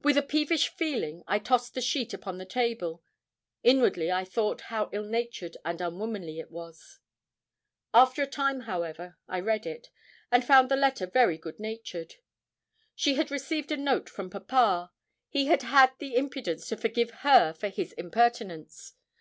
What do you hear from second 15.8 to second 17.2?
the impudence to forgive